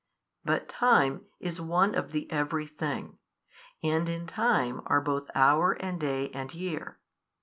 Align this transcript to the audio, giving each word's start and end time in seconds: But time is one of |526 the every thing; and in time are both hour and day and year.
But 0.43 0.67
time 0.67 1.27
is 1.39 1.61
one 1.61 1.93
of 1.93 2.07
|526 2.07 2.11
the 2.11 2.31
every 2.31 2.65
thing; 2.65 3.19
and 3.83 4.09
in 4.09 4.25
time 4.25 4.81
are 4.87 4.99
both 4.99 5.29
hour 5.35 5.73
and 5.73 5.99
day 5.99 6.31
and 6.31 6.51
year. 6.55 6.97